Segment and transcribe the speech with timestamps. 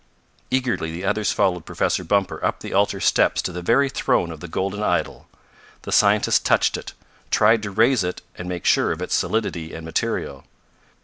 [0.49, 4.39] Eagerly the others followed Professor Bumper up the altar steps to the very throne of
[4.39, 5.27] the golden idol.
[5.83, 6.93] The scientist touched it,
[7.29, 10.43] tried to raise it and make sure of its solidity and material.